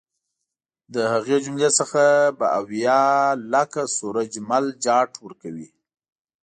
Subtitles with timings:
[0.93, 2.03] له هغې جملې څخه
[2.37, 3.01] به اویا
[3.53, 5.67] لکه سورج مل جاټ ورکوي.